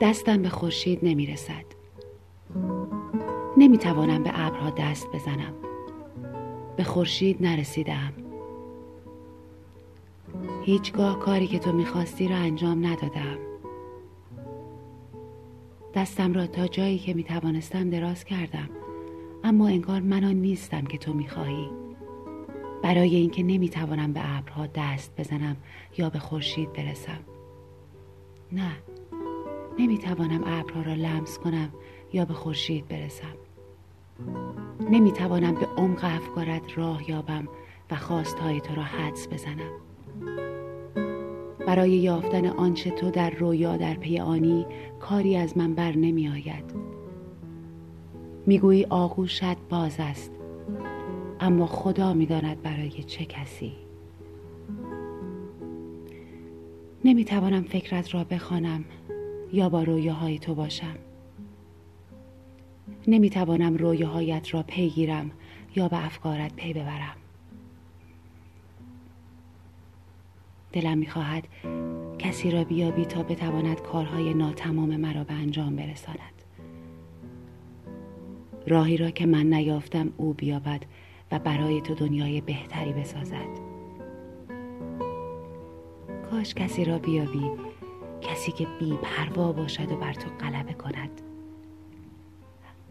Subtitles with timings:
[0.00, 1.64] دستم به خورشید نمی رسد
[3.56, 5.54] نمی توانم به ابرها دست بزنم.
[6.76, 8.12] به خورشید نرسیدم
[10.64, 13.38] هیچگاه کاری که تو می‌خواستی را انجام ندادم
[15.94, 18.68] دستم را تا جایی که می‌توانستم دراز کردم.
[19.44, 21.70] اما انگار من آن نیستم که تو می‌خواهی.
[22.82, 25.56] برای اینکه نمی‌توانم به ابرها دست بزنم
[25.98, 27.20] یا به خورشید برسم.
[28.52, 28.72] نه.
[29.78, 31.68] نمی‌توانم ابرها را لمس کنم
[32.12, 33.34] یا به خورشید برسم.
[34.90, 37.48] نمی‌توانم به عمق افکارت راه یابم
[37.90, 39.70] و خواستهای تو را حدس بزنم.
[41.66, 44.66] برای یافتن آنچه تو در رویا در پی آنی
[45.00, 46.74] کاری از من بر نمی آید
[48.46, 50.32] می‌گویی آغوشت باز است
[51.40, 53.72] اما خدا می‌داند برای چه کسی.
[57.04, 58.84] نمی‌توانم فکرت را بخوانم
[59.54, 60.96] یا با رویاهای تو باشم؟
[63.08, 65.30] نمی‌توانم رویاهایت را پیگیرم
[65.76, 67.16] یا به افکارت پی ببرم.
[70.72, 71.48] دلم می‌خواهد
[72.18, 76.42] کسی را بیابی تا بتواند کارهای ناتمام مرا به انجام برساند.
[78.66, 80.82] راهی را که من نیافتم او بیابد
[81.32, 83.48] و برای تو دنیای بهتری بسازد.
[86.30, 87.50] کاش کسی را بیابی
[88.24, 91.20] کسی که بی پروا باشد و بر تو غلبه کند.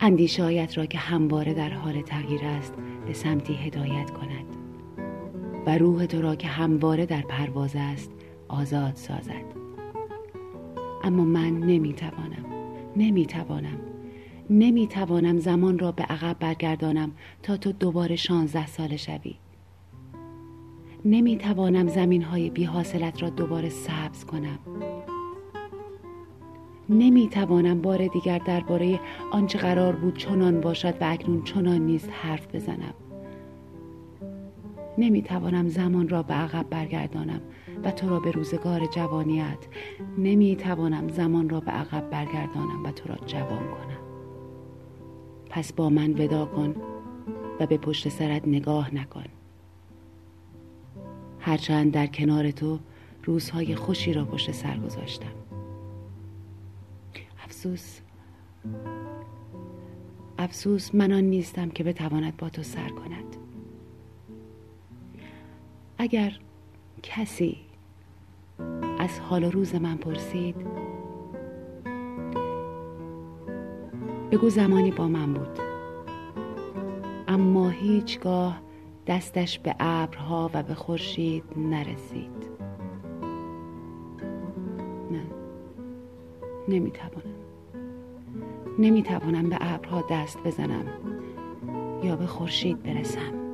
[0.00, 2.74] اندیشایت را که همواره در حال تغییر است
[3.06, 4.56] به سمتی هدایت کند.
[5.66, 8.12] و روح تو را که همواره در پرواز است
[8.48, 9.44] آزاد سازد.
[11.04, 12.44] اما من نمی‌توانم
[12.96, 13.78] نمی‌توانم
[14.50, 19.34] نمی‌توانم زمان را به عقب برگردانم تا تو دوباره شانزده ساله شوی.
[21.04, 24.58] نمی‌توانم زمین های بی حاصلت را دوباره سبز کنم.
[26.88, 29.00] نمی‌توانم بار دیگر درباره
[29.32, 32.94] آنچه قرار بود چنان باشد و اکنون چنان نیست حرف بزنم.
[34.98, 37.40] نمی‌توانم زمان را به عقب برگردانم
[37.84, 39.58] و تو را به روزگار جوانیت.
[40.18, 44.00] نمی‌توانم زمان را به عقب برگردانم و تو را جوان کنم.
[45.50, 46.74] پس با من ودا کن
[47.60, 49.24] و به پشت سرت نگاه نکن.
[51.40, 52.78] هرچند در کنار تو
[53.24, 55.32] روزهای خوشی را پشت سر گذاشتم.
[57.56, 58.00] افسوس.
[60.38, 63.36] افسوس من آن نیستم که بتواند با تو سر کند.
[65.98, 66.38] اگر
[67.02, 67.56] کسی
[68.98, 70.56] از حال و روز من پرسید
[74.30, 75.58] بگو زمانی با من بود.
[77.28, 78.60] اما هیچگاه
[79.06, 82.50] دستش به ابرها و به خورشید نرسید.
[85.10, 85.22] نه
[86.68, 87.45] نمی‌توانم.
[88.78, 90.86] نمی‌توانم به ابرها دست بزنم
[92.02, 93.45] یا به خورشید برسم.